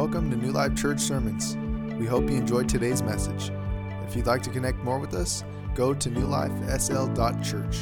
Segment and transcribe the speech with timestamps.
[0.00, 1.58] Welcome to New Life Church Sermons.
[1.98, 3.52] We hope you enjoyed today's message.
[4.08, 7.76] If you'd like to connect more with us, go to newlifesl.church.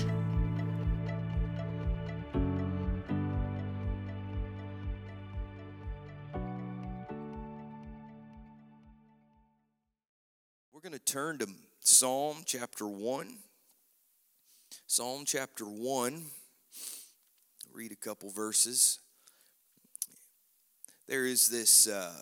[10.72, 11.46] We're going to turn to
[11.78, 13.28] Psalm chapter 1.
[14.88, 16.24] Psalm chapter 1.
[17.72, 18.98] Read a couple verses.
[21.08, 22.12] There is this uh,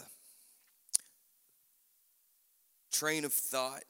[2.92, 3.82] train of thought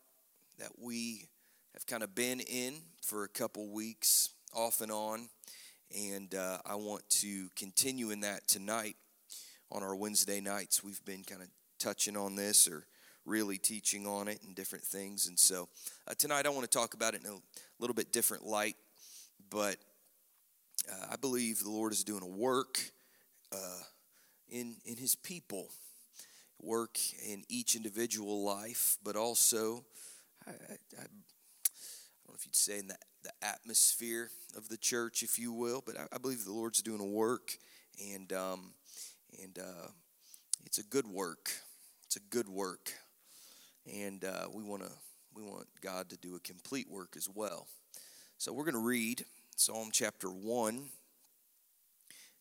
[0.59, 1.27] that we
[1.75, 5.29] have kind of been in for a couple weeks, off and on,
[5.95, 8.97] and uh, I want to continue in that tonight
[9.71, 10.83] on our Wednesday nights.
[10.83, 12.87] We've been kind of touching on this or
[13.27, 15.27] really teaching on it and different things.
[15.29, 15.69] And so
[16.09, 17.37] uh, tonight I want to talk about it in a
[17.79, 18.77] little bit different light,
[19.51, 19.77] but
[20.91, 22.81] uh, I believe the Lord is doing a work
[23.53, 23.81] uh,
[24.49, 25.71] in, in His people,
[26.61, 29.85] work in each individual life, but also,
[30.47, 35.23] I, I, I don't know if you'd say in the, the atmosphere of the church,
[35.23, 37.57] if you will, but I, I believe the Lord's doing a work,
[38.13, 38.73] and um,
[39.43, 39.89] and uh,
[40.65, 41.51] it's a good work.
[42.05, 42.93] It's a good work
[43.93, 44.91] and uh, we want to
[45.35, 47.67] we want God to do a complete work as well.
[48.39, 49.25] So we're going to read
[49.55, 50.89] Psalm chapter one,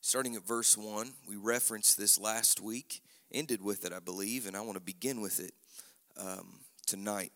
[0.05, 1.11] starting at verse one.
[1.27, 5.19] We referenced this last week, ended with it, I believe, and I want to begin
[5.19, 5.51] with it
[6.15, 7.31] um, tonight.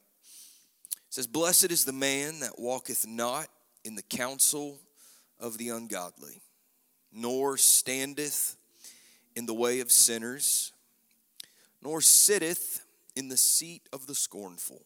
[0.91, 3.47] It says, "Blessed is the man that walketh not
[3.83, 4.79] in the counsel
[5.39, 6.41] of the ungodly,
[7.11, 8.55] nor standeth
[9.35, 10.71] in the way of sinners,
[11.81, 14.85] nor sitteth." in the seat of the scornful.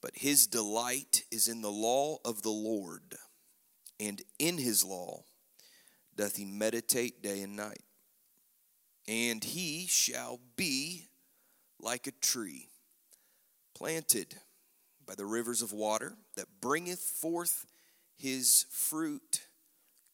[0.00, 3.16] But his delight is in the law of the Lord,
[3.98, 5.24] and in his law
[6.18, 7.80] doth he meditate day and night.
[9.06, 11.06] And he shall be
[11.80, 12.68] like a tree
[13.74, 14.34] planted
[15.06, 17.64] by the rivers of water that bringeth forth
[18.16, 19.46] his fruit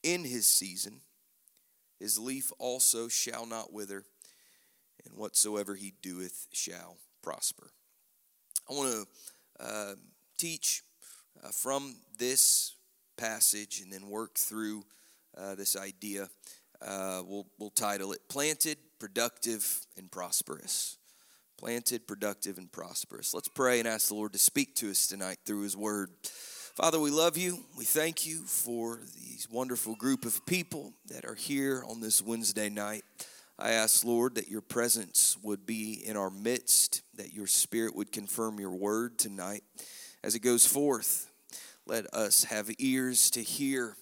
[0.02, 1.00] in his season.
[1.98, 4.04] His leaf also shall not wither
[5.04, 7.70] and whatsoever he doeth shall prosper.
[8.70, 9.94] I want to uh,
[10.36, 10.82] teach
[11.42, 12.74] uh, from this
[13.16, 14.84] passage and then work through
[15.38, 16.28] uh, this idea.
[16.80, 20.98] Uh, we'll, we'll title it Planted, Productive, and Prosperous.
[21.56, 23.32] Planted, productive, and prosperous.
[23.32, 26.10] Let's pray and ask the Lord to speak to us tonight through His Word.
[26.74, 27.64] Father, we love you.
[27.78, 32.68] We thank you for these wonderful group of people that are here on this Wednesday
[32.68, 33.04] night.
[33.56, 38.10] I ask, Lord, that your presence would be in our midst, that your spirit would
[38.10, 39.62] confirm your word tonight
[40.24, 41.30] as it goes forth.
[41.86, 43.96] Let us have ears to hear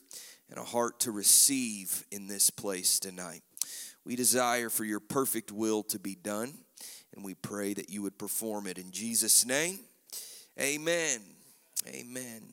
[0.53, 3.41] and a heart to receive in this place tonight.
[4.05, 6.53] We desire for your perfect will to be done,
[7.15, 9.79] and we pray that you would perform it in Jesus' name.
[10.61, 11.21] Amen.
[11.89, 12.53] Amen.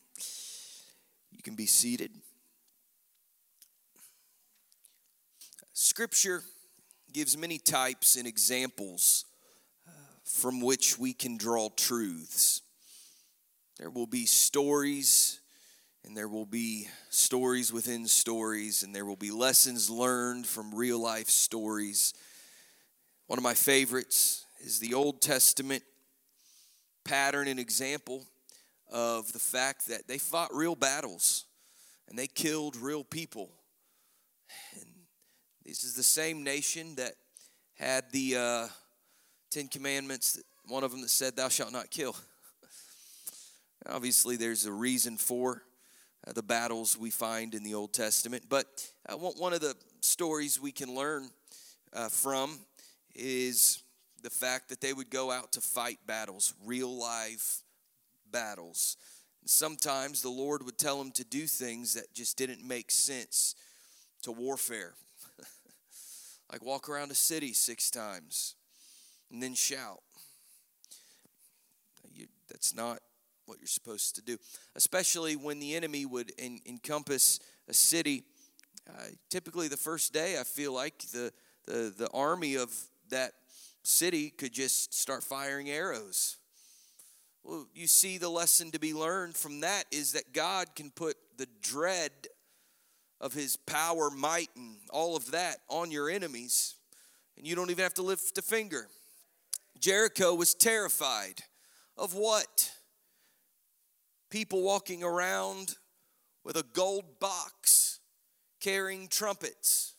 [1.30, 2.12] You can be seated.
[5.74, 6.44] Scripture
[7.12, 9.26] gives many types and examples
[9.86, 9.92] uh,
[10.24, 12.62] from which we can draw truths.
[13.78, 15.39] There will be stories,
[16.06, 21.00] and there will be stories within stories, and there will be lessons learned from real
[21.00, 22.14] life stories.
[23.28, 25.84] One of my favorites is the Old Testament
[27.04, 28.26] pattern and example
[28.92, 31.46] of the fact that they fought real battles
[32.08, 33.52] and they killed real people.
[34.74, 34.86] And
[35.66, 37.14] this is the same nation that
[37.78, 38.68] had the uh,
[39.52, 42.16] Ten Commandments, one of them that said, Thou shalt not kill.
[43.88, 45.64] Obviously, there's a reason for
[46.30, 50.62] uh, the battles we find in the Old Testament, but uh, one of the stories
[50.62, 51.30] we can learn
[51.94, 52.60] uh, from
[53.16, 53.82] is
[54.22, 57.64] the fact that they would go out to fight battles, real life
[58.32, 58.98] battles.
[59.46, 63.56] Sometimes the Lord would tell them to do things that just didn't make sense
[64.22, 64.94] to warfare
[66.52, 68.56] like walk around a city six times
[69.32, 70.02] and then shout.
[72.14, 73.00] You, that's not
[73.50, 74.38] what you're supposed to do,
[74.76, 78.24] especially when the enemy would en- encompass a city.
[78.88, 81.34] Uh, typically, the first day, I feel like the,
[81.66, 82.74] the, the army of
[83.10, 83.34] that
[83.84, 86.38] city could just start firing arrows.
[87.44, 91.16] Well, you see, the lesson to be learned from that is that God can put
[91.38, 92.12] the dread
[93.20, 96.76] of his power, might, and all of that on your enemies,
[97.38, 98.88] and you don't even have to lift a finger.
[99.80, 101.44] Jericho was terrified
[101.98, 102.72] of what?
[104.30, 105.76] People walking around
[106.44, 108.00] with a gold box
[108.60, 109.96] carrying trumpets.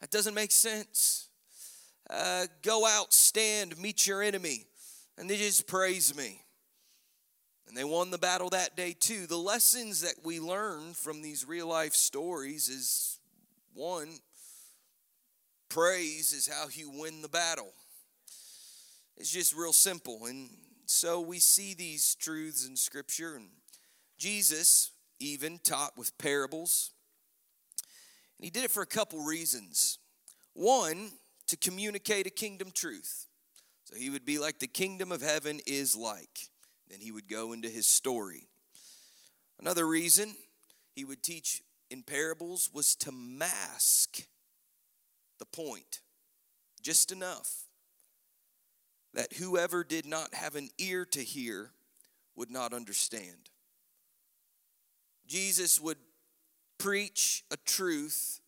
[0.00, 1.28] That doesn't make sense.
[2.10, 4.66] Uh, go out, stand, meet your enemy,
[5.16, 6.42] and they just praise me.
[7.66, 9.26] And they won the battle that day too.
[9.26, 13.18] The lessons that we learn from these real life stories is
[13.72, 14.18] one,
[15.70, 17.72] praise is how you win the battle.
[19.16, 20.26] It's just real simple.
[20.26, 20.50] And
[20.86, 23.36] so we see these truths in Scripture.
[23.36, 23.48] And
[24.18, 24.90] Jesus
[25.20, 26.92] even taught with parables.
[28.38, 29.98] And he did it for a couple reasons.
[30.52, 31.12] One,
[31.48, 33.26] to communicate a kingdom truth.
[33.84, 36.48] So he would be like the kingdom of heaven is like.
[36.88, 38.48] Then he would go into his story.
[39.60, 40.34] Another reason
[40.94, 44.26] he would teach in parables was to mask
[45.38, 46.00] the point
[46.82, 47.63] just enough
[49.14, 51.70] that whoever did not have an ear to hear
[52.36, 53.50] would not understand.
[55.26, 55.98] Jesus would
[56.78, 58.40] preach a truth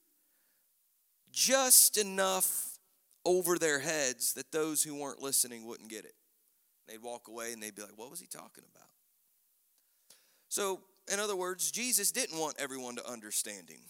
[1.32, 2.78] just enough
[3.24, 6.14] over their heads that those who weren't listening wouldn't get it.
[6.88, 8.88] They'd walk away and they'd be like, What was he talking about?
[10.48, 10.80] So,
[11.12, 13.80] in other words, Jesus didn't want everyone to understand him.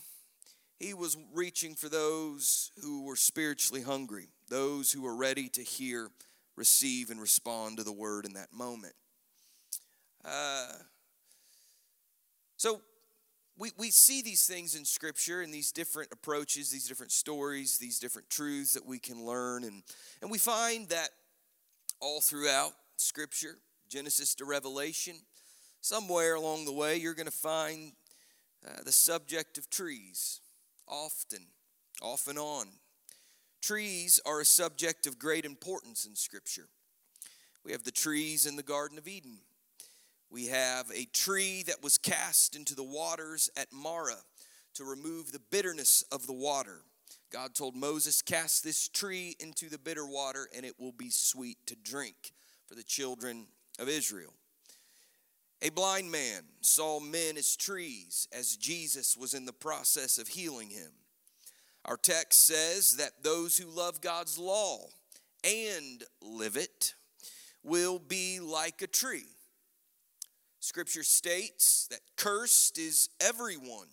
[0.78, 6.10] He was reaching for those who were spiritually hungry, those who were ready to hear,
[6.56, 8.94] receive, and respond to the word in that moment.
[10.24, 10.72] Uh,
[12.56, 12.80] so,
[13.58, 17.98] we, we see these things in scripture and these different approaches these different stories these
[17.98, 19.82] different truths that we can learn and,
[20.20, 21.08] and we find that
[22.00, 23.58] all throughout scripture
[23.88, 25.14] genesis to revelation
[25.80, 27.92] somewhere along the way you're going to find
[28.66, 30.40] uh, the subject of trees
[30.88, 31.46] often
[32.02, 32.66] off and on
[33.66, 36.68] trees are a subject of great importance in scripture
[37.64, 39.38] we have the trees in the garden of eden
[40.30, 44.24] we have a tree that was cast into the waters at Marah
[44.74, 46.82] to remove the bitterness of the water.
[47.32, 51.58] God told Moses, Cast this tree into the bitter water, and it will be sweet
[51.66, 52.32] to drink
[52.66, 53.46] for the children
[53.78, 54.34] of Israel.
[55.62, 60.70] A blind man saw men as trees as Jesus was in the process of healing
[60.70, 60.92] him.
[61.86, 64.80] Our text says that those who love God's law
[65.44, 66.94] and live it
[67.62, 69.26] will be like a tree
[70.66, 73.86] Scripture states that cursed is everyone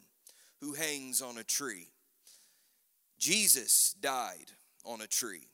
[0.59, 1.89] who hangs on a tree.
[3.19, 4.51] Jesus died
[4.83, 5.49] on a tree,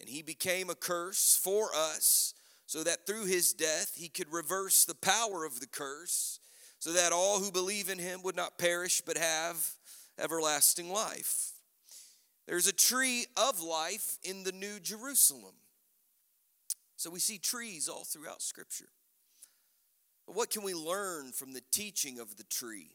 [0.00, 2.32] and he became a curse for us
[2.64, 6.40] so that through his death he could reverse the power of the curse,
[6.78, 9.74] so that all who believe in him would not perish but have
[10.18, 11.49] everlasting life.
[12.46, 15.54] There's a tree of life in the New Jerusalem.
[16.96, 18.88] So we see trees all throughout Scripture.
[20.26, 22.90] But what can we learn from the teaching of the tree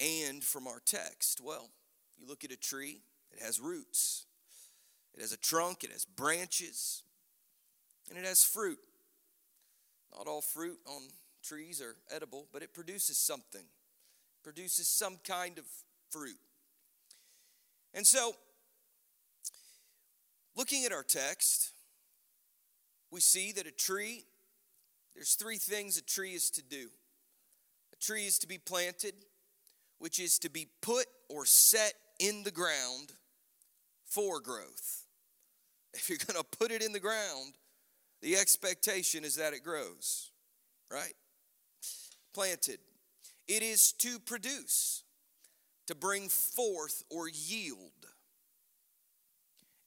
[0.00, 1.40] and from our text?
[1.40, 1.70] Well,
[2.18, 3.00] you look at a tree,
[3.32, 4.26] it has roots,
[5.14, 7.02] it has a trunk, it has branches,
[8.08, 8.78] and it has fruit.
[10.16, 11.02] Not all fruit on
[11.42, 15.64] trees are edible, but it produces something, it produces some kind of
[16.10, 16.38] fruit.
[17.94, 18.34] And so,
[20.56, 21.72] looking at our text,
[23.10, 24.24] we see that a tree
[25.14, 26.88] there's three things a tree is to do
[27.92, 29.14] a tree is to be planted,
[29.98, 33.12] which is to be put or set in the ground
[34.04, 35.00] for growth.
[35.96, 37.54] If you're going to put it in the ground,
[38.20, 40.32] the expectation is that it grows,
[40.90, 41.12] right?
[42.34, 42.80] Planted.
[43.46, 45.03] It is to produce,
[45.86, 47.78] to bring forth or yield.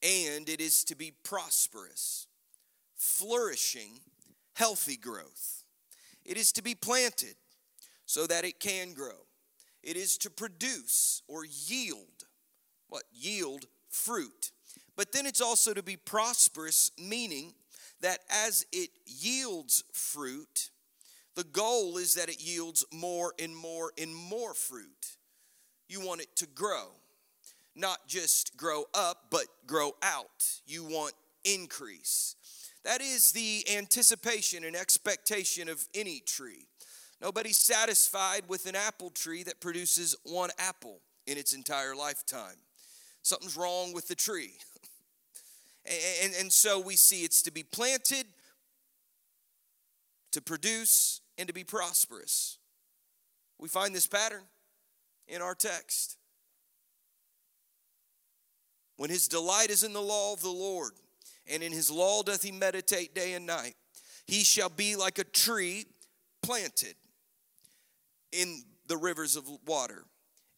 [0.03, 2.27] And it is to be prosperous,
[2.95, 3.99] flourishing,
[4.53, 5.63] healthy growth.
[6.23, 7.35] It is to be planted
[8.05, 9.25] so that it can grow.
[9.83, 12.17] It is to produce or yield
[12.89, 13.03] what?
[13.13, 14.51] Yield fruit.
[14.95, 17.53] But then it's also to be prosperous, meaning
[18.01, 20.69] that as it yields fruit,
[21.35, 25.17] the goal is that it yields more and more and more fruit.
[25.87, 26.87] You want it to grow,
[27.75, 30.59] not just grow up, but grow out.
[30.65, 31.13] You want
[31.45, 32.35] increase.
[32.83, 36.67] That is the anticipation and expectation of any tree.
[37.21, 42.55] Nobody's satisfied with an apple tree that produces one apple in its entire lifetime.
[43.23, 44.53] Something's wrong with the tree.
[46.23, 48.25] and, and, so we see it's to be planted,
[50.31, 52.57] to produce, and to be prosperous.
[53.57, 54.43] We find this pattern
[55.27, 56.17] in our text.
[58.97, 60.93] When his delight is in the law of the Lord,
[61.51, 63.75] and in his law doth he meditate day and night.
[64.25, 65.85] He shall be like a tree
[66.43, 66.95] planted
[68.31, 70.05] in the rivers of water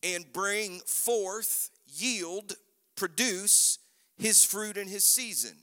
[0.04, 2.54] and bring forth yield,
[2.96, 3.80] produce
[4.18, 5.56] his fruit in his season.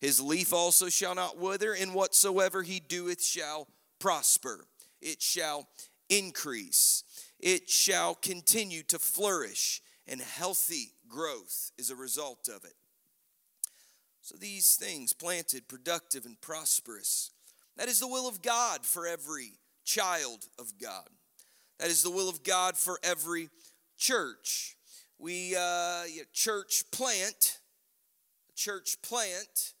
[0.00, 4.66] His leaf also shall not wither, and whatsoever he doeth shall prosper.
[5.00, 5.66] It shall
[6.08, 7.04] increase.
[7.44, 12.72] It shall continue to flourish, and healthy growth is a result of it.
[14.22, 17.32] So these things, planted, productive, and prosperous,
[17.76, 21.06] that is the will of God for every child of God.
[21.78, 23.50] That is the will of God for every
[23.98, 24.78] church.
[25.18, 27.58] We uh, church plant,
[28.56, 29.74] church plant.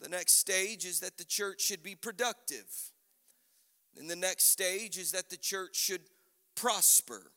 [0.00, 2.91] The next stage is that the church should be productive.
[3.98, 6.02] And the next stage is that the church should
[6.54, 7.32] prosper.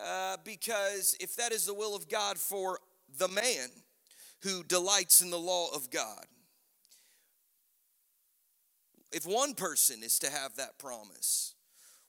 [0.00, 2.78] Uh, because if that is the will of God for
[3.18, 3.68] the man
[4.42, 6.26] who delights in the law of God,
[9.12, 11.54] if one person is to have that promise,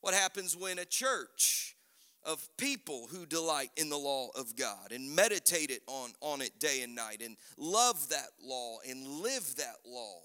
[0.01, 1.75] what happens when a church
[2.23, 6.59] of people who delight in the law of God and meditate it on, on it
[6.59, 10.19] day and night and love that law and live that law?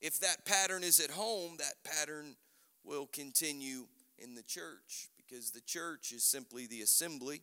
[0.00, 2.36] If that pattern is at home, that pattern
[2.84, 3.86] will continue
[4.18, 7.42] in the church because the church is simply the assembly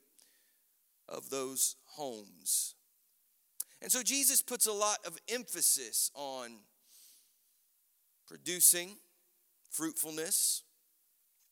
[1.10, 2.76] of those homes.
[3.82, 6.60] And so Jesus puts a lot of emphasis on
[8.28, 8.96] producing
[9.70, 10.64] fruitfulness.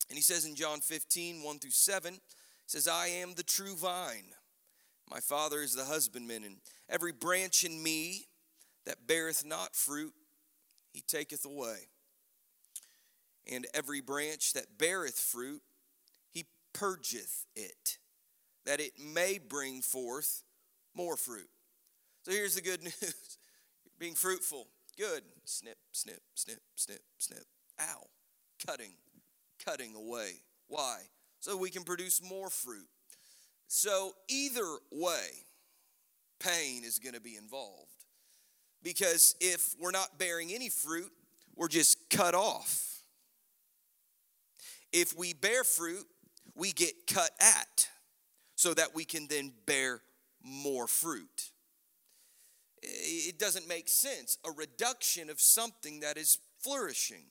[0.08, 2.18] And he says in John 15, 1 through 7, he
[2.66, 4.32] says, I am the true vine.
[5.10, 6.56] My Father is the husbandman, and
[6.88, 8.28] every branch in me
[8.86, 10.14] that beareth not fruit,
[10.92, 11.88] he taketh away.
[13.50, 15.62] And every branch that beareth fruit,
[16.30, 17.98] he purgeth it,
[18.64, 20.44] that it may bring forth
[20.94, 21.48] more fruit.
[22.24, 23.38] So here's the good news
[23.98, 24.68] being fruitful.
[24.98, 25.22] Good.
[25.44, 27.44] Snip, snip, snip, snip, snip.
[27.80, 28.06] Ow.
[28.66, 28.92] Cutting,
[29.64, 30.32] cutting away.
[30.68, 30.98] Why?
[31.40, 32.88] So we can produce more fruit.
[33.66, 35.28] So either way,
[36.38, 37.91] pain is going to be involved.
[38.82, 41.10] Because if we're not bearing any fruit,
[41.54, 43.02] we're just cut off.
[44.92, 46.06] If we bear fruit,
[46.54, 47.88] we get cut at
[48.54, 50.00] so that we can then bear
[50.42, 51.52] more fruit
[52.82, 54.38] it doesn't make sense.
[54.46, 57.24] A reduction of something that is flourishing,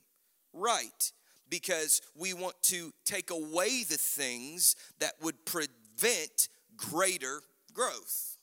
[0.54, 1.12] right?
[1.50, 7.42] Because we want to take away the things that would prevent greater
[7.74, 8.38] growth.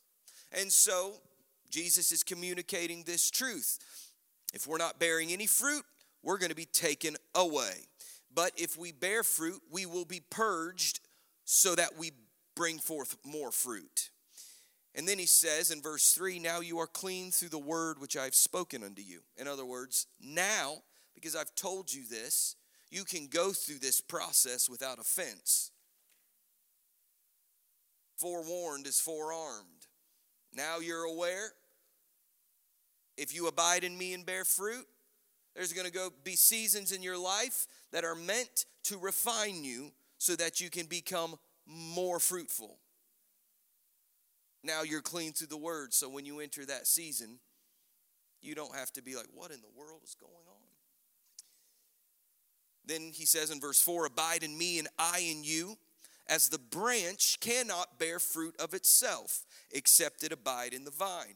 [0.51, 1.13] And so
[1.69, 3.79] Jesus is communicating this truth.
[4.53, 5.83] If we're not bearing any fruit,
[6.23, 7.87] we're going to be taken away.
[8.33, 10.99] But if we bear fruit, we will be purged
[11.45, 12.11] so that we
[12.55, 14.09] bring forth more fruit.
[14.95, 18.17] And then he says in verse 3 Now you are clean through the word which
[18.17, 19.21] I have spoken unto you.
[19.37, 20.83] In other words, now,
[21.15, 22.55] because I've told you this,
[22.91, 25.71] you can go through this process without offense.
[28.17, 29.87] Forewarned is forearmed.
[30.53, 31.53] Now you're aware.
[33.19, 34.87] If you abide in me and bear fruit,
[35.53, 39.91] there's going to go be seasons in your life that are meant to refine you
[40.17, 41.35] so that you can become
[41.67, 42.77] more fruitful.
[44.63, 47.39] Now you're clean through the word, so when you enter that season,
[48.41, 50.63] you don't have to be like, what in the world is going on?
[52.85, 55.77] Then he says in verse 4 Abide in me, and I in you,
[56.27, 61.35] as the branch cannot bear fruit of itself, except it abide in the vine.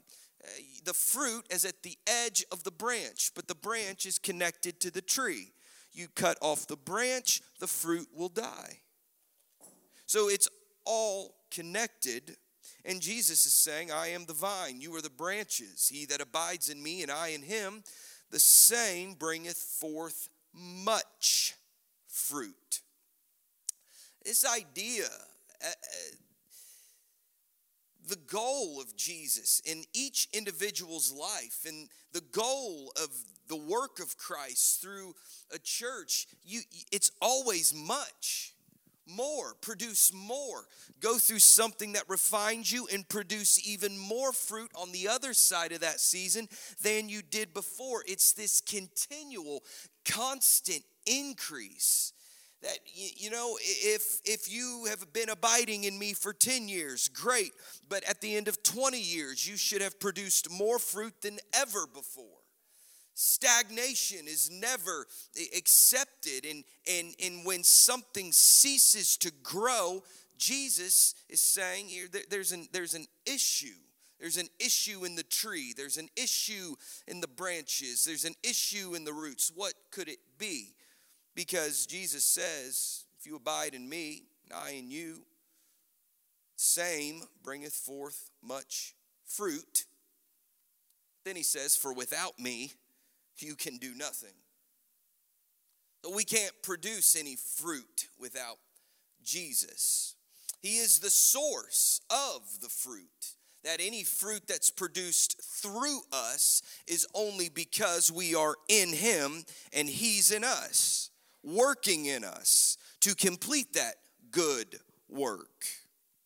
[0.83, 4.91] The fruit is at the edge of the branch, but the branch is connected to
[4.91, 5.53] the tree.
[5.93, 8.79] You cut off the branch, the fruit will die.
[10.05, 10.49] So it's
[10.85, 12.35] all connected
[12.85, 15.89] and Jesus is saying, I am the vine, you are the branches.
[15.91, 17.83] He that abides in me and I in him,
[18.29, 21.55] the same bringeth forth much
[22.07, 22.81] fruit.
[24.25, 25.05] This idea,
[25.63, 26.15] uh, uh,
[28.07, 33.09] the goal of Jesus in each individual's life and the goal of
[33.47, 35.15] the work of Christ through
[35.53, 38.53] a church, you, it's always much
[39.07, 40.65] more, produce more.
[40.99, 45.71] Go through something that refines you and produce even more fruit on the other side
[45.71, 46.47] of that season
[46.81, 48.03] than you did before.
[48.07, 49.63] It's this continual,
[50.05, 52.13] constant increase.
[52.63, 57.51] That you know, if if you have been abiding in me for 10 years, great,
[57.89, 61.85] but at the end of 20 years, you should have produced more fruit than ever
[61.93, 62.43] before.
[63.15, 66.45] Stagnation is never eh, accepted.
[66.49, 70.03] And, and, and when something ceases to grow,
[70.37, 73.75] Jesus is saying here there's an, there's an issue.
[74.19, 75.73] There's an issue in the tree.
[75.75, 76.75] There's an issue
[77.07, 78.05] in the branches.
[78.05, 79.51] There's an issue in the roots.
[79.53, 80.73] What could it be?
[81.35, 85.23] Because Jesus says, if you abide in me, and I in you,
[86.55, 89.85] same bringeth forth much fruit.
[91.25, 92.73] Then he says, For without me,
[93.37, 94.33] you can do nothing.
[96.03, 98.57] So we can't produce any fruit without
[99.23, 100.15] Jesus.
[100.61, 103.35] He is the source of the fruit.
[103.63, 109.87] That any fruit that's produced through us is only because we are in Him and
[109.87, 111.09] He's in us,
[111.43, 113.95] working in us to complete that
[114.31, 115.65] good work.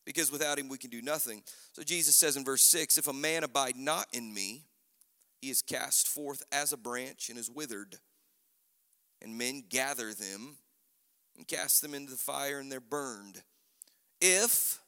[0.06, 1.44] Because without Him, we can do nothing.
[1.74, 4.64] So Jesus says in verse 6 If a man abide not in me,
[5.42, 7.98] he is cast forth as a branch and is withered
[9.22, 10.58] and men gather them
[11.36, 13.44] and cast them into the fire, and they're burned.
[14.20, 14.80] If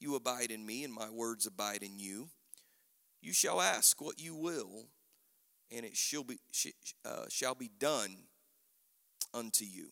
[0.00, 2.28] you abide in me and my words abide in you,
[3.20, 4.86] you shall ask what you will,
[5.70, 6.38] and it shall be,
[7.04, 8.16] uh, shall be done
[9.34, 9.88] unto you.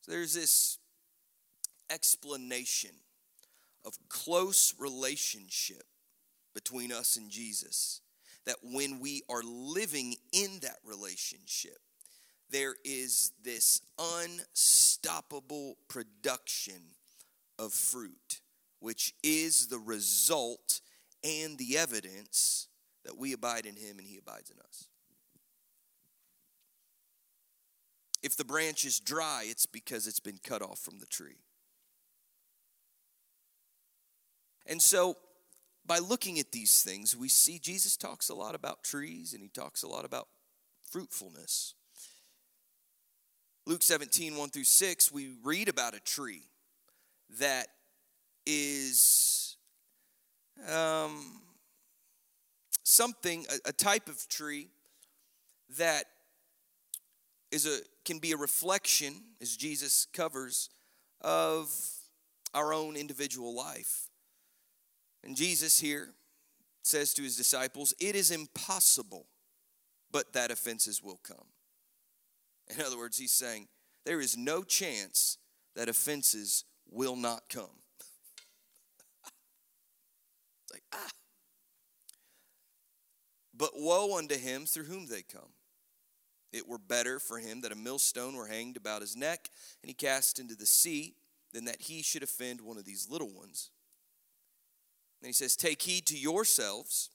[0.00, 0.78] So there's this
[1.90, 2.90] explanation
[3.84, 5.84] of close relationship
[6.54, 8.00] between us and Jesus.
[8.46, 11.78] That when we are living in that relationship,
[12.50, 16.80] there is this unstoppable production
[17.58, 18.40] of fruit,
[18.80, 20.80] which is the result
[21.22, 22.68] and the evidence
[23.04, 24.88] that we abide in him and he abides in us.
[28.22, 31.38] If the branch is dry, it's because it's been cut off from the tree.
[34.66, 35.16] And so,
[35.86, 39.48] by looking at these things, we see Jesus talks a lot about trees and he
[39.48, 40.28] talks a lot about
[40.90, 41.74] fruitfulness.
[43.66, 46.42] Luke 17, 1 through 6, we read about a tree
[47.38, 47.68] that
[48.46, 49.56] is
[50.70, 51.40] um,
[52.82, 54.68] something, a, a type of tree
[55.78, 56.04] that
[57.50, 60.70] is a can be a reflection, as Jesus covers,
[61.20, 61.70] of
[62.54, 64.08] our own individual life.
[65.22, 66.14] And Jesus here
[66.82, 69.26] says to his disciples, It is impossible,
[70.10, 71.46] but that offenses will come.
[72.74, 73.68] In other words, he's saying
[74.04, 75.38] there is no chance
[75.76, 77.82] that offenses will not come.
[80.72, 81.10] like, ah.
[83.54, 85.50] But woe unto him through whom they come.
[86.52, 89.50] It were better for him that a millstone were hanged about his neck
[89.82, 91.14] and he cast into the sea
[91.52, 93.70] than that he should offend one of these little ones.
[95.20, 97.10] And he says, Take heed to yourselves.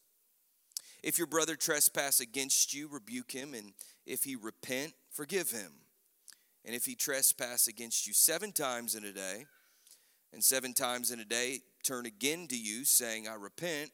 [1.02, 3.74] If your brother trespass against you, rebuke him, and
[4.06, 5.72] if he repent, forgive him.
[6.66, 9.46] And if he trespass against you seven times in a day,
[10.32, 13.92] and seven times in a day turn again to you, saying, I repent,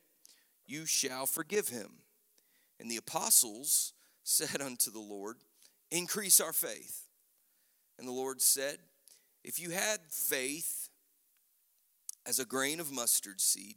[0.68, 2.04] you shall forgive him.
[2.80, 3.94] And the apostles
[4.30, 5.38] said unto the Lord,
[5.92, 7.08] Increase our faith.
[7.98, 8.78] And the Lord said,
[9.44, 10.90] If you had faith
[12.26, 13.76] as a grain of mustard seed,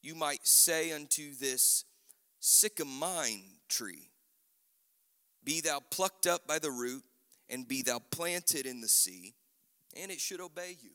[0.00, 1.84] you might say unto this
[2.40, 4.10] sycamine tree,
[5.44, 7.02] be thou plucked up by the root,
[7.48, 9.34] and be thou planted in the sea,
[10.00, 10.90] and it should obey you.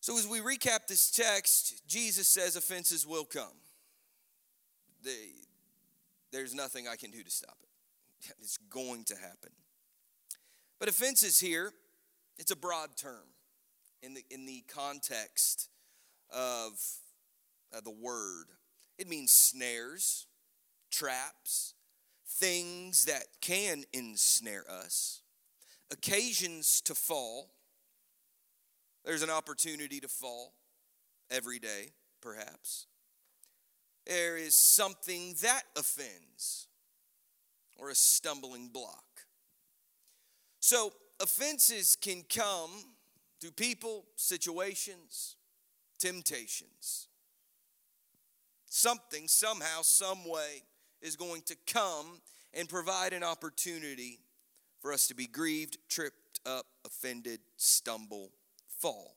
[0.00, 3.56] So, as we recap this text, Jesus says offenses will come.
[5.02, 5.30] They,
[6.32, 7.68] there's nothing I can do to stop it.
[8.40, 9.52] It's going to happen.
[10.78, 11.72] But offenses here,
[12.38, 13.28] it's a broad term
[14.02, 15.68] in the, in the context
[16.30, 16.72] of
[17.74, 18.46] uh, the word.
[18.98, 20.26] It means snares,
[20.90, 21.74] traps,
[22.26, 25.22] things that can ensnare us,
[25.90, 27.50] occasions to fall.
[29.04, 30.54] There's an opportunity to fall
[31.30, 32.86] every day, perhaps.
[34.06, 36.66] There is something that offends
[37.76, 39.04] or a stumbling block.
[40.60, 42.70] So, offenses can come
[43.40, 45.36] through people, situations,
[45.98, 47.08] temptations.
[48.66, 50.62] Something, somehow, some way
[51.00, 52.20] is going to come
[52.54, 54.20] and provide an opportunity
[54.80, 58.30] for us to be grieved, tripped up, offended, stumble,
[58.78, 59.16] fall.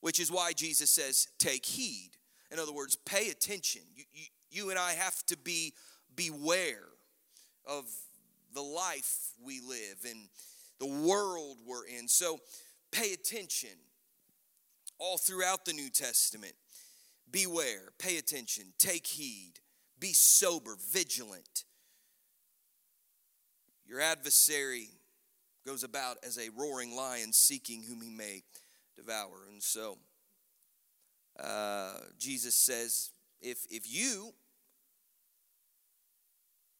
[0.00, 2.10] Which is why Jesus says, take heed.
[2.50, 3.82] In other words, pay attention.
[3.94, 5.74] You, you, you and I have to be
[6.14, 6.88] beware
[7.66, 7.84] of
[8.52, 10.28] the life we live and
[10.78, 12.08] the world we're in.
[12.08, 12.38] So
[12.90, 13.70] pay attention
[14.98, 16.54] all throughout the New Testament.
[17.30, 19.54] Beware, pay attention, take heed.
[20.00, 21.64] Be sober, vigilant.
[23.86, 24.88] Your adversary
[25.66, 28.42] goes about as a roaring lion seeking whom he may
[28.96, 29.46] devour.
[29.48, 29.98] And so
[31.42, 34.32] uh, Jesus says, if, if you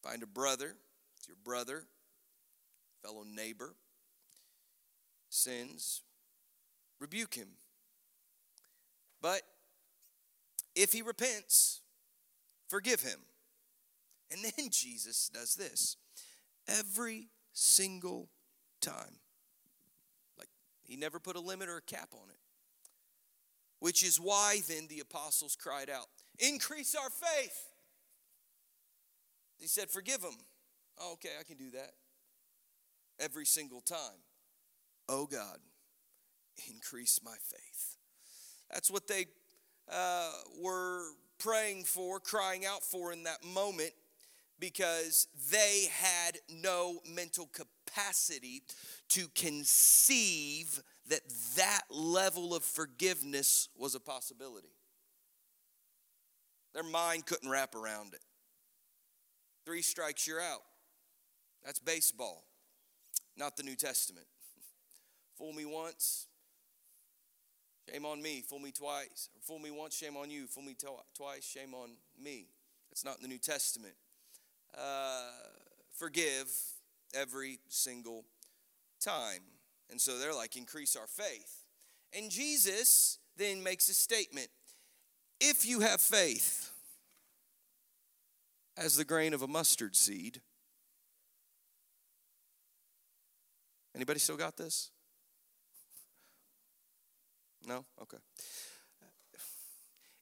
[0.03, 0.75] find a brother,
[1.17, 1.85] it's your brother,
[3.03, 3.75] fellow neighbor,
[5.29, 6.01] sins,
[6.99, 7.47] rebuke him
[9.21, 9.41] But
[10.75, 11.81] if he repents,
[12.69, 13.19] forgive him.
[14.31, 15.97] And then Jesus does this
[16.67, 18.29] every single
[18.81, 19.19] time.
[20.37, 20.49] Like
[20.83, 22.40] he never put a limit or a cap on it.
[23.81, 26.05] Which is why then the apostles cried out,
[26.37, 27.67] Increase our faith.
[29.59, 30.37] He said, Forgive them.
[30.99, 31.91] Oh, okay, I can do that.
[33.19, 34.21] Every single time.
[35.09, 35.57] Oh God,
[36.71, 37.97] increase my faith.
[38.71, 39.25] That's what they
[39.91, 41.01] uh, were
[41.39, 43.93] praying for, crying out for in that moment
[44.59, 48.61] because they had no mental capacity
[49.09, 51.21] to conceive that
[51.57, 54.71] that level of forgiveness was a possibility.
[56.73, 58.21] Their mind couldn't wrap around it.
[59.65, 60.61] Three strikes, you're out.
[61.65, 62.45] That's baseball,
[63.37, 64.25] not the New Testament.
[65.37, 66.27] Fool me once,
[67.91, 68.41] shame on me.
[68.47, 69.27] Fool me twice.
[69.41, 70.47] Fool me once, shame on you.
[70.47, 70.75] Fool me
[71.15, 72.47] twice, shame on me.
[72.89, 73.95] That's not in the New Testament.
[74.75, 75.29] Uh,
[75.93, 76.47] forgive
[77.13, 78.23] every single
[79.01, 79.41] time.
[79.91, 81.65] And so they're like, increase our faith.
[82.17, 84.47] And Jesus then makes a statement
[85.39, 86.71] if you have faith
[88.77, 90.39] as the grain of a mustard seed,
[93.95, 94.91] anybody still got this?
[97.67, 97.85] No?
[98.01, 98.17] Okay.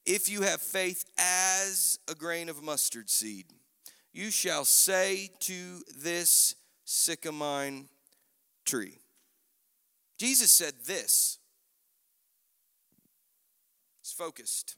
[0.05, 3.45] If you have faith as a grain of mustard seed,
[4.11, 6.55] you shall say to this
[6.87, 7.85] sycamine
[8.65, 8.97] tree.
[10.19, 11.39] Jesus said this.
[14.01, 14.75] It's focused.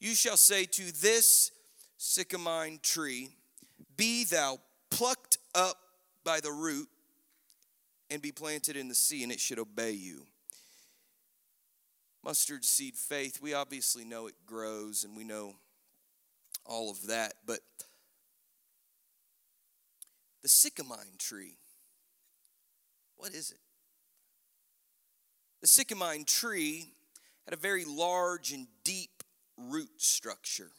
[0.00, 1.52] You shall say to this
[1.98, 3.28] sycamine tree,
[3.96, 4.58] Be thou
[4.90, 5.76] plucked up
[6.24, 6.88] by the root
[8.10, 10.26] and be planted in the sea, and it should obey you.
[12.24, 15.54] Mustard seed faith, we obviously know it grows and we know
[16.66, 17.60] all of that, but
[20.42, 21.56] the sycamine tree,
[23.16, 23.58] what is it?
[25.60, 26.92] The sycamine tree
[27.44, 29.22] had a very large and deep
[29.56, 30.70] root structure.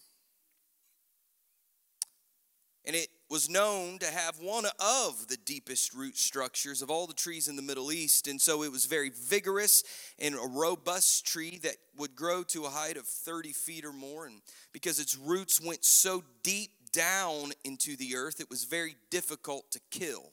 [2.84, 7.14] And it was known to have one of the deepest root structures of all the
[7.14, 8.28] trees in the Middle East.
[8.28, 9.84] And so it was very vigorous
[10.18, 14.26] and a robust tree that would grow to a height of 30 feet or more.
[14.26, 14.42] And
[14.74, 19.80] because its roots went so deep down into the earth, it was very difficult to
[19.92, 20.32] kill.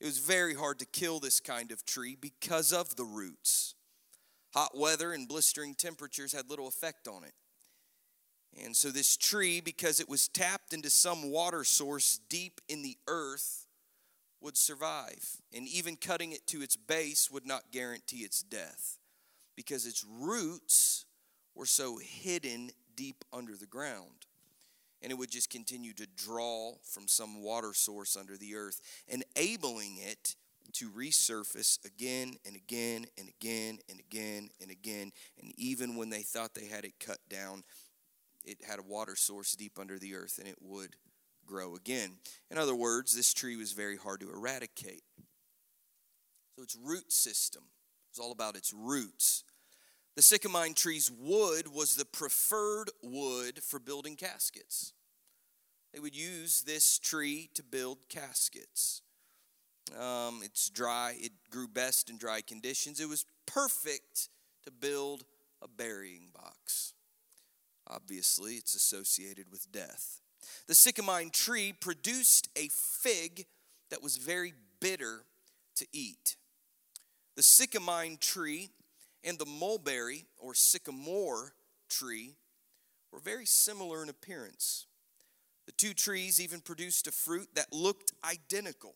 [0.00, 3.74] It was very hard to kill this kind of tree because of the roots.
[4.52, 7.34] Hot weather and blistering temperatures had little effect on it.
[8.62, 12.96] And so, this tree, because it was tapped into some water source deep in the
[13.08, 13.66] earth,
[14.40, 15.38] would survive.
[15.52, 18.98] And even cutting it to its base would not guarantee its death
[19.56, 21.06] because its roots
[21.54, 24.26] were so hidden deep under the ground
[25.04, 29.98] and it would just continue to draw from some water source under the earth, enabling
[29.98, 30.34] it
[30.72, 35.12] to resurface again and again and again and again and again.
[35.40, 37.64] And even when they thought they had it cut down,
[38.44, 40.96] it had a water source deep under the earth and it would
[41.46, 42.12] grow again.
[42.50, 45.04] In other words, this tree was very hard to eradicate.
[46.56, 47.64] So its root system
[48.10, 49.44] was all about its roots.
[50.16, 54.93] The sycamine tree's wood was the preferred wood for building caskets.
[55.94, 59.00] They would use this tree to build caskets.
[59.96, 62.98] Um, it's dry, it grew best in dry conditions.
[62.98, 64.28] It was perfect
[64.64, 65.22] to build
[65.62, 66.94] a burying box.
[67.86, 70.20] Obviously, it's associated with death.
[70.66, 73.46] The sycamine tree produced a fig
[73.90, 75.24] that was very bitter
[75.76, 76.34] to eat.
[77.36, 78.70] The sycamine tree
[79.22, 81.52] and the mulberry or sycamore
[81.88, 82.34] tree
[83.12, 84.86] were very similar in appearance.
[85.76, 88.94] Two trees even produced a fruit that looked identical.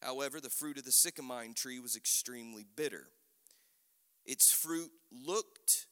[0.00, 3.08] However, the fruit of the sycamine tree was extremely bitter.
[4.24, 5.86] Its fruit looked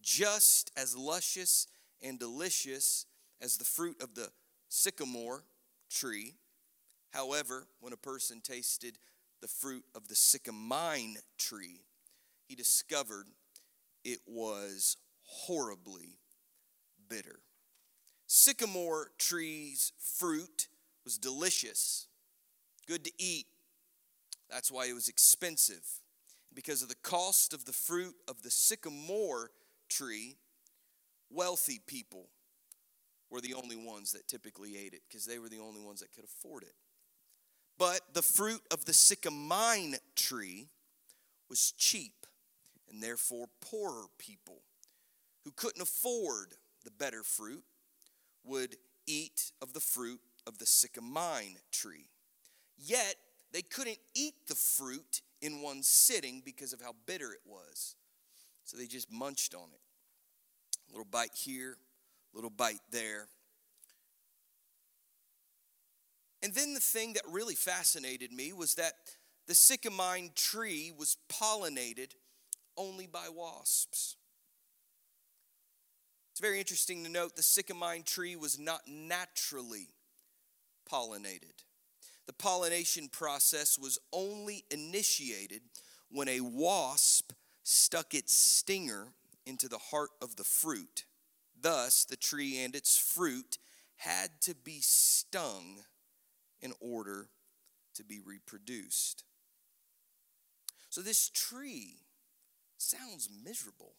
[0.00, 1.68] just as luscious
[2.00, 3.06] and delicious
[3.40, 4.30] as the fruit of the
[4.68, 5.44] sycamore
[5.90, 6.34] tree.
[7.10, 8.98] However, when a person tasted
[9.40, 11.82] the fruit of the sycamine tree,
[12.48, 13.26] he discovered
[14.04, 16.18] it was horribly
[17.08, 17.41] bitter.
[18.34, 20.68] Sycamore tree's fruit
[21.04, 22.06] was delicious,
[22.88, 23.44] good to eat.
[24.48, 25.86] That's why it was expensive.
[26.54, 29.50] Because of the cost of the fruit of the sycamore
[29.90, 30.36] tree,
[31.28, 32.30] wealthy people
[33.28, 36.14] were the only ones that typically ate it because they were the only ones that
[36.14, 36.72] could afford it.
[37.76, 40.68] But the fruit of the sycamine tree
[41.50, 42.24] was cheap
[42.90, 44.62] and therefore poorer people
[45.44, 47.64] who couldn't afford the better fruit
[48.44, 48.76] would
[49.06, 52.06] eat of the fruit of the sycamine tree.
[52.76, 53.16] Yet
[53.52, 57.96] they couldn't eat the fruit in one sitting because of how bitter it was.
[58.64, 59.80] So they just munched on it.
[60.88, 61.76] A little bite here,
[62.32, 63.28] a little bite there.
[66.42, 68.94] And then the thing that really fascinated me was that
[69.46, 72.14] the sycamine tree was pollinated
[72.76, 74.16] only by wasps.
[76.32, 79.88] It's very interesting to note the sycamine tree was not naturally
[80.90, 81.64] pollinated.
[82.26, 85.60] The pollination process was only initiated
[86.10, 87.32] when a wasp
[87.64, 89.08] stuck its stinger
[89.44, 91.04] into the heart of the fruit.
[91.60, 93.58] Thus, the tree and its fruit
[93.96, 95.80] had to be stung
[96.62, 97.28] in order
[97.94, 99.24] to be reproduced.
[100.88, 101.96] So, this tree
[102.78, 103.96] sounds miserable.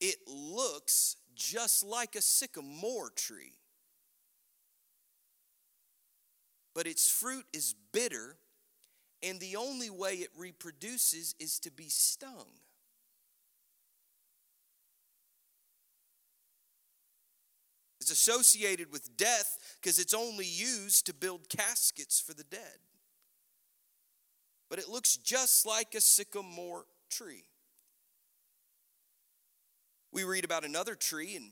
[0.00, 3.54] It looks just like a sycamore tree.
[6.74, 8.36] But its fruit is bitter,
[9.22, 12.46] and the only way it reproduces is to be stung.
[18.00, 22.78] It's associated with death because it's only used to build caskets for the dead.
[24.68, 27.46] But it looks just like a sycamore tree.
[30.12, 31.50] We read about another tree and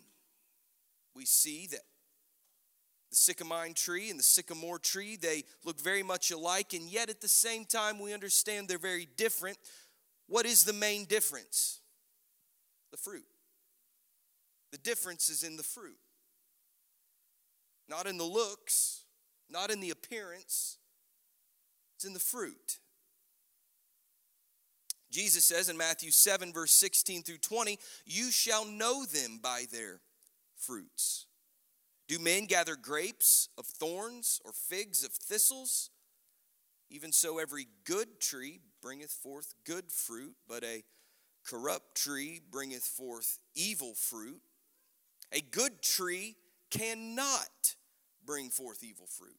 [1.15, 1.83] we see that
[3.11, 7.21] the sycamine tree and the sycamore tree, they look very much alike, and yet at
[7.21, 9.57] the same time, we understand they're very different.
[10.27, 11.81] What is the main difference?
[12.91, 13.27] The fruit.
[14.73, 15.99] The difference is in the fruit,
[17.89, 19.03] not in the looks,
[19.49, 20.79] not in the appearance,
[21.95, 22.79] it's in the fruit.
[25.15, 30.01] Jesus says in Matthew 7, verse 16 through 20, You shall know them by their
[30.57, 31.27] fruits.
[32.09, 35.91] Do men gather grapes of thorns or figs of thistles?
[36.91, 40.83] Even so, every good tree bringeth forth good fruit, but a
[41.47, 44.43] corrupt tree bringeth forth evil fruit.
[45.33, 46.35] A good tree
[46.73, 47.77] cannot
[48.27, 49.39] bring forth evil fruit.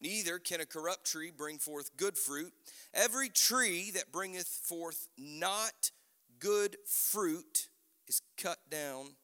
[0.00, 2.52] Neither can a corrupt tree bring forth good fruit.
[2.92, 5.90] Every tree that bringeth forth not
[6.38, 7.68] good fruit
[8.06, 9.16] is cut down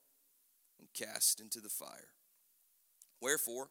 [0.78, 2.08] and cast into the fire.
[3.20, 3.68] Wherefore,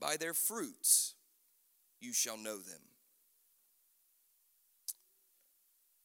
[0.00, 1.14] by their fruits
[2.00, 2.80] you shall know them.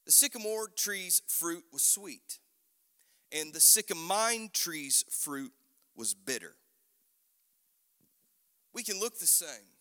[0.04, 2.38] The sycamore tree's fruit was sweet,
[3.32, 5.52] and the sycamine tree's fruit
[5.96, 6.54] was bitter.
[8.72, 9.75] We can look the same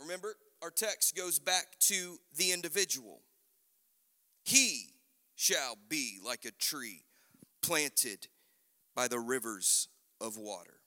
[0.00, 3.22] Remember, our text goes back to the individual.
[4.44, 4.90] He
[5.34, 7.02] shall be like a tree
[7.62, 8.28] planted
[8.94, 9.88] by the rivers
[10.20, 10.80] of water.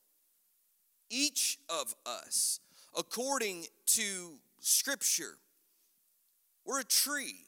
[1.09, 2.59] Each of us,
[2.97, 5.37] according to Scripture,
[6.65, 7.45] we're a tree.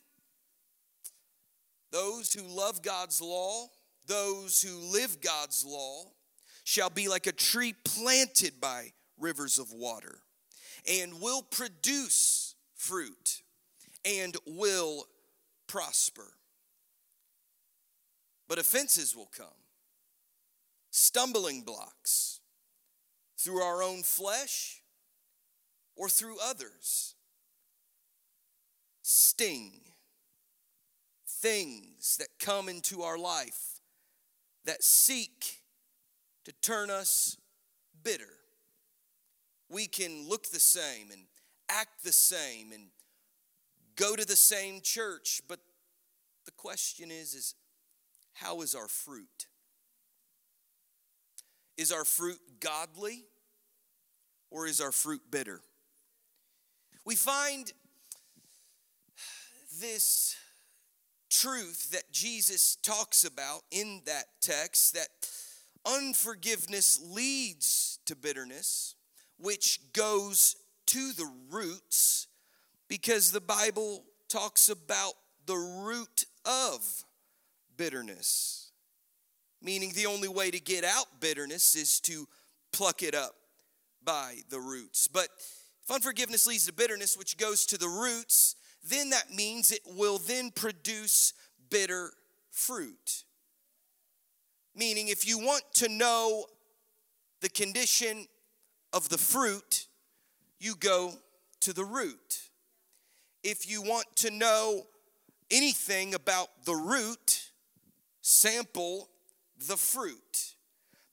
[1.91, 3.67] Those who love God's law,
[4.07, 6.05] those who live God's law,
[6.63, 10.21] shall be like a tree planted by rivers of water
[10.89, 13.41] and will produce fruit
[14.05, 15.05] and will
[15.67, 16.33] prosper.
[18.47, 19.47] But offenses will come,
[20.89, 22.39] stumbling blocks
[23.37, 24.81] through our own flesh
[25.95, 27.15] or through others.
[29.01, 29.71] Sting,
[31.27, 33.81] things that come into our life
[34.65, 35.61] that seek
[36.45, 37.37] to turn us
[38.03, 38.40] bitter
[39.71, 41.21] we can look the same and
[41.69, 42.87] act the same and
[43.95, 45.59] go to the same church, but
[46.45, 47.55] the question is is
[48.33, 49.47] how is our fruit?
[51.77, 53.23] Is our fruit godly
[54.49, 55.61] or is our fruit bitter?
[57.05, 57.71] We find
[59.79, 60.35] this
[61.29, 65.07] truth that Jesus talks about in that text that
[65.85, 68.95] unforgiveness leads to bitterness
[69.41, 70.55] which goes
[70.87, 72.27] to the roots
[72.87, 75.13] because the Bible talks about
[75.45, 77.03] the root of
[77.77, 78.71] bitterness.
[79.61, 82.27] Meaning, the only way to get out bitterness is to
[82.71, 83.35] pluck it up
[84.03, 85.07] by the roots.
[85.07, 85.27] But
[85.83, 90.17] if unforgiveness leads to bitterness, which goes to the roots, then that means it will
[90.17, 91.33] then produce
[91.69, 92.11] bitter
[92.49, 93.23] fruit.
[94.75, 96.45] Meaning, if you want to know
[97.41, 98.27] the condition
[98.93, 99.87] of the fruit,
[100.59, 101.13] you go
[101.61, 102.41] to the root.
[103.43, 104.83] If you want to know
[105.49, 107.49] anything about the root,
[108.21, 109.09] sample
[109.67, 110.55] the fruit.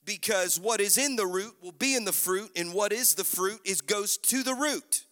[0.05, 3.25] Because what is in the root will be in the fruit, and what is the
[3.25, 5.05] fruit is goes to the root.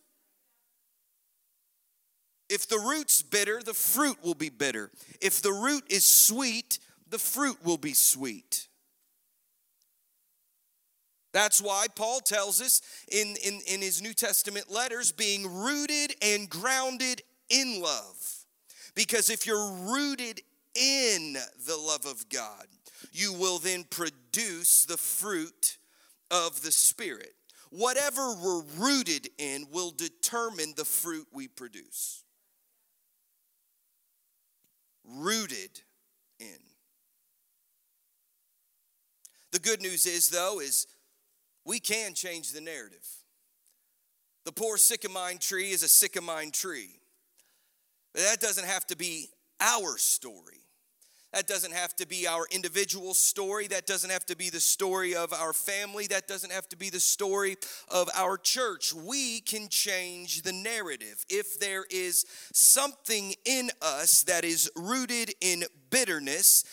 [2.49, 4.91] If the root's bitter, the fruit will be bitter.
[5.21, 6.79] If the root is sweet,
[7.11, 8.69] the fruit will be sweet.
[11.37, 12.81] That's why Paul tells us
[13.13, 17.21] in, in, in his New Testament letters being rooted and grounded
[17.51, 18.47] in love.
[18.95, 20.41] Because if you're rooted
[20.75, 22.65] in the love of God,
[23.13, 25.77] you will then produce the fruit
[26.31, 27.35] of the Spirit.
[27.69, 32.25] Whatever we're rooted in will determine the fruit we produce.
[35.05, 35.83] Rooted
[36.41, 36.57] in.
[39.53, 40.87] The good news is, though, is
[41.67, 43.07] we can change the narrative.
[44.45, 47.01] The poor sycamine tree is a sycamine tree.
[48.15, 49.29] But that doesn't have to be
[49.61, 50.61] our story.
[51.33, 53.67] That doesn't have to be our individual story.
[53.67, 56.07] That doesn't have to be the story of our family.
[56.07, 57.57] That doesn't have to be the story
[57.91, 58.95] of our church.
[58.95, 61.27] We can change the narrative.
[61.29, 62.25] If there is
[62.55, 66.65] something in us that is rooted in bitterness,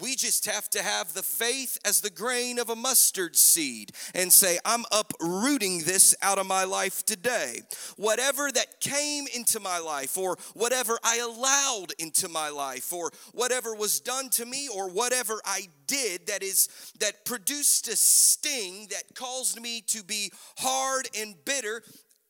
[0.00, 4.32] we just have to have the faith as the grain of a mustard seed and
[4.32, 7.60] say, I'm uprooting this out of my life today.
[7.96, 13.74] Whatever that came into my life, or whatever I allowed into my life, or whatever
[13.74, 16.68] was done to me, or whatever I did that is
[17.00, 21.82] that produced a sting that caused me to be hard and bitter,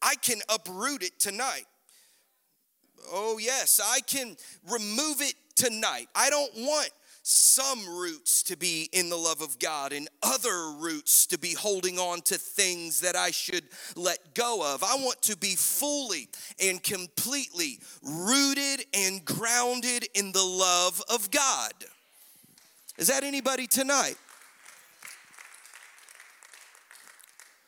[0.02, 1.66] I can uproot it tonight.
[3.12, 4.36] Oh, yes, I can
[4.70, 6.08] remove it tonight.
[6.14, 6.90] I don't want
[7.22, 11.98] some roots to be in the love of God and other roots to be holding
[11.98, 14.82] on to things that I should let go of.
[14.82, 16.28] I want to be fully
[16.62, 21.72] and completely rooted and grounded in the love of God.
[22.96, 24.16] Is that anybody tonight?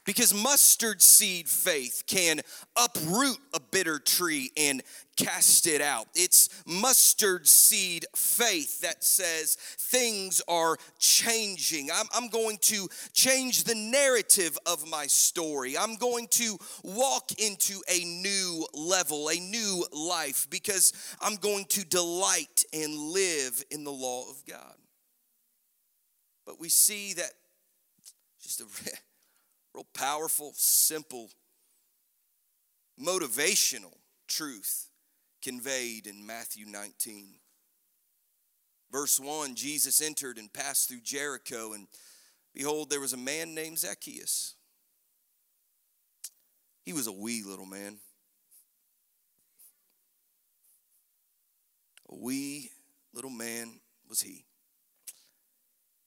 [0.04, 2.40] Because mustard seed faith can
[2.76, 4.82] uproot a bitter tree and
[5.16, 6.08] cast it out.
[6.16, 11.90] It's mustard seed faith that says things are changing.
[11.94, 15.78] I'm, I'm, going to change the narrative of my story.
[15.78, 21.84] I'm going to walk into a new level, a new life, because I'm going to
[21.84, 24.74] delight and live in the law of God.
[26.44, 27.30] But we see that
[28.42, 28.64] just a
[29.74, 31.30] real powerful, simple,
[33.00, 33.96] motivational
[34.28, 34.88] truth
[35.42, 37.34] conveyed in Matthew 19.
[38.90, 41.86] Verse 1 Jesus entered and passed through Jericho, and
[42.54, 44.54] behold, there was a man named Zacchaeus.
[46.84, 47.98] He was a wee little man.
[52.10, 52.70] A wee
[53.14, 54.44] little man was he.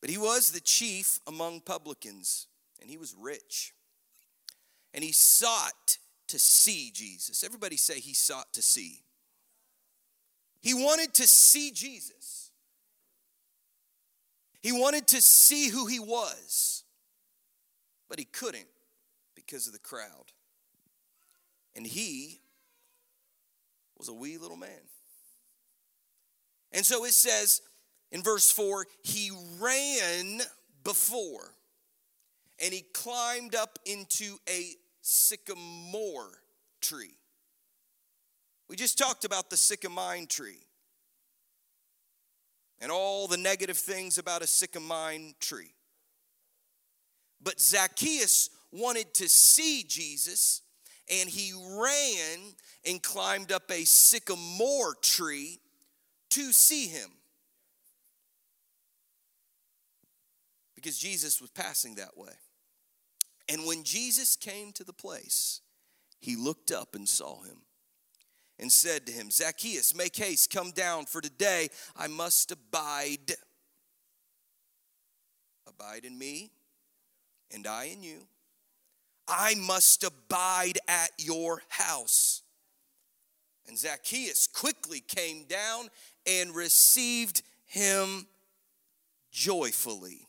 [0.02, 2.48] But he was the chief among publicans
[2.82, 3.74] and he was rich.
[4.94, 7.44] And he sought to see Jesus.
[7.44, 9.04] Everybody say he sought to see.
[10.62, 12.52] He wanted to see Jesus.
[14.62, 16.84] He wanted to see who he was,
[18.10, 18.66] but he couldn't
[19.36, 20.32] because of the crowd.
[21.76, 22.40] And he
[23.96, 24.70] was a wee little man.
[26.72, 27.62] And so it says
[28.12, 30.42] in verse 4 he ran
[30.84, 31.54] before
[32.66, 36.32] and he climbed up into a sycamore
[36.82, 37.14] tree.
[38.68, 40.66] We just talked about the sycamine tree
[42.82, 45.76] and all the negative things about a sycamine tree.
[47.40, 50.64] But Zacchaeus wanted to see Jesus,
[51.08, 52.40] and he ran
[52.84, 55.60] and climbed up a sycamore tree
[56.32, 57.12] to see him.
[60.74, 62.34] Because Jesus was passing that way.
[63.48, 65.62] And when Jesus came to the place,
[66.20, 67.58] he looked up and saw him
[68.58, 73.34] and said to him, Zacchaeus, make haste, come down, for today I must abide.
[75.68, 76.52] Abide in me,
[77.54, 78.28] and I in you.
[79.28, 82.44] I must abide at your house.
[83.68, 85.90] And Zacchaeus quickly came down
[86.26, 88.28] and received him
[89.32, 90.25] joyfully.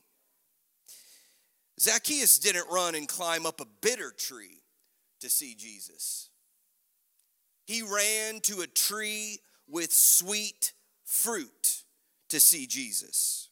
[1.81, 4.62] Zacchaeus didn't run and climb up a bitter tree
[5.20, 6.31] to see Jesus.
[7.66, 10.72] He ran to a tree with sweet
[11.05, 11.83] fruit
[12.29, 13.51] to see Jesus.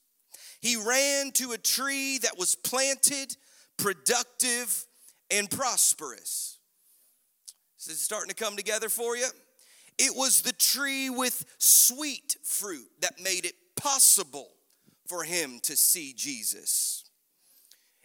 [0.61, 3.37] He ran to a tree that was planted,
[3.77, 4.87] productive,
[5.31, 6.59] and prosperous.
[7.79, 9.27] Is it starting to come together for you?
[9.99, 14.49] It was the tree with sweet fruit that made it possible
[15.07, 17.04] for him to see Jesus.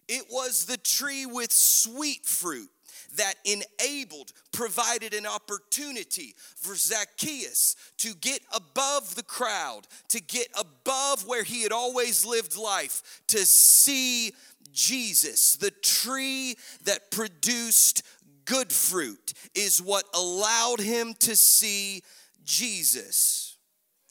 [0.10, 2.70] It was the tree with sweet fruit
[3.16, 11.28] that enabled, provided an opportunity for Zacchaeus to get above the crowd, to get above
[11.28, 14.34] where he had always lived life, to see
[14.72, 15.56] Jesus.
[15.58, 16.56] The tree
[16.86, 18.04] that produced
[18.46, 22.02] good fruit is what allowed him to see
[22.44, 23.58] Jesus.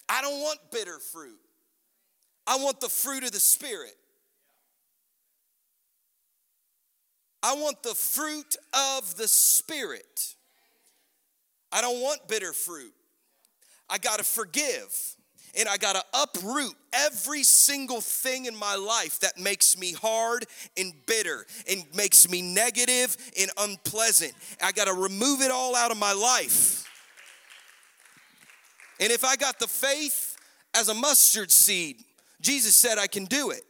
[0.08, 1.40] I don't want bitter fruit.
[2.46, 3.96] I want the fruit of the Spirit.
[7.42, 10.34] I want the fruit of the Spirit.
[11.70, 12.94] I don't want bitter fruit.
[13.88, 15.16] I got to forgive
[15.58, 20.46] and I got to uproot every single thing in my life that makes me hard
[20.76, 24.34] and bitter and makes me negative and unpleasant.
[24.62, 26.84] I got to remove it all out of my life.
[29.00, 30.36] And if I got the faith
[30.74, 32.02] as a mustard seed,
[32.40, 33.62] Jesus said I can do it.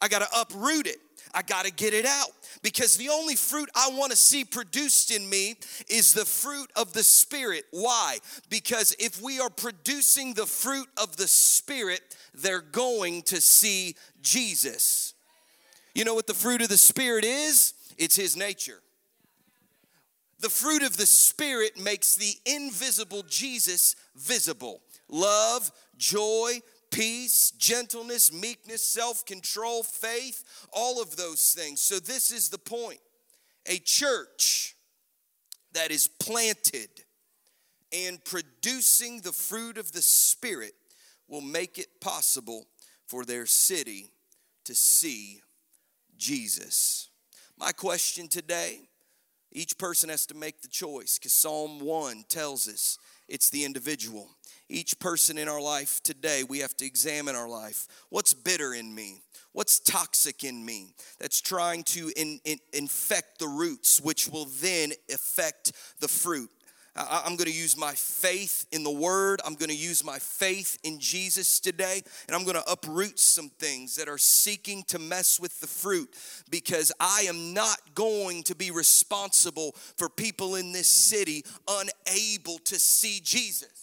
[0.00, 0.98] I got to uproot it.
[1.34, 2.30] I got to get it out
[2.62, 5.56] because the only fruit I want to see produced in me
[5.88, 7.64] is the fruit of the Spirit.
[7.70, 8.18] Why?
[8.50, 12.00] Because if we are producing the fruit of the Spirit,
[12.34, 15.14] they're going to see Jesus.
[15.94, 17.74] You know what the fruit of the Spirit is?
[17.98, 18.80] It's His nature.
[20.40, 26.60] The fruit of the Spirit makes the invisible Jesus visible love, joy,
[26.92, 31.80] peace, gentleness, meekness, self control, faith, all of those things.
[31.80, 33.00] So, this is the point.
[33.66, 34.76] A church
[35.72, 36.90] that is planted
[37.92, 40.74] and producing the fruit of the Spirit
[41.28, 42.66] will make it possible
[43.06, 44.10] for their city
[44.64, 45.40] to see
[46.16, 47.08] Jesus.
[47.58, 48.80] My question today
[49.52, 54.30] each person has to make the choice because Psalm 1 tells us it's the individual
[54.72, 57.86] each person in our life today, we have to examine our life.
[58.08, 59.22] What's bitter in me?
[59.52, 64.92] What's toxic in me that's trying to in, in, infect the roots, which will then
[65.12, 66.50] affect the fruit?
[66.94, 69.40] I'm going to use my faith in the word.
[69.46, 72.02] I'm going to use my faith in Jesus today.
[72.26, 76.14] And I'm going to uproot some things that are seeking to mess with the fruit
[76.50, 82.78] because I am not going to be responsible for people in this city unable to
[82.78, 83.81] see Jesus.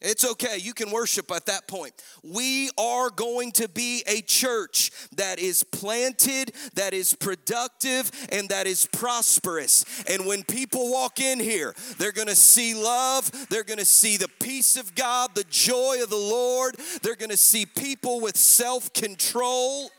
[0.00, 0.56] It's okay.
[0.56, 1.92] You can worship at that point.
[2.22, 8.66] We are going to be a church that is planted, that is productive, and that
[8.66, 9.84] is prosperous.
[10.08, 13.30] And when people walk in here, they're going to see love.
[13.50, 16.76] They're going to see the peace of God, the joy of the Lord.
[17.02, 19.90] They're going to see people with self control,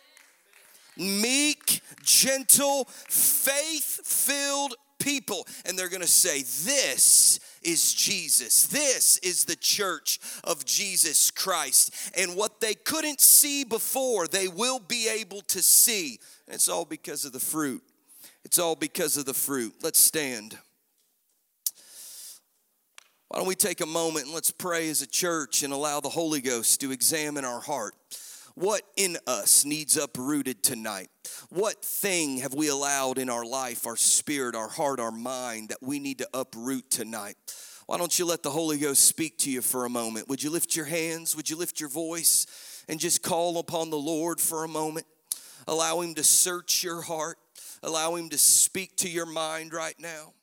[0.97, 5.47] meek, gentle, faith filled people.
[5.65, 8.67] And they're going to say, This is Jesus.
[8.67, 11.93] This is the church of Jesus Christ.
[12.17, 16.19] And what they couldn't see before, they will be able to see.
[16.47, 17.83] And it's all because of the fruit.
[18.43, 19.75] It's all because of the fruit.
[19.81, 20.57] Let's stand.
[23.27, 26.09] Why don't we take a moment and let's pray as a church and allow the
[26.09, 27.95] Holy Ghost to examine our heart?
[28.55, 31.09] What in us needs uprooted tonight?
[31.49, 35.81] What thing have we allowed in our life, our spirit, our heart, our mind that
[35.81, 37.35] we need to uproot tonight?
[37.87, 40.29] Why don't you let the Holy Ghost speak to you for a moment?
[40.29, 41.35] Would you lift your hands?
[41.35, 42.45] Would you lift your voice
[42.87, 45.05] and just call upon the Lord for a moment?
[45.67, 47.37] Allow Him to search your heart,
[47.83, 50.33] allow Him to speak to your mind right now.